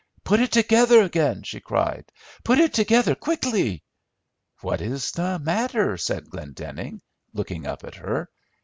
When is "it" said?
0.39-0.51, 2.57-2.73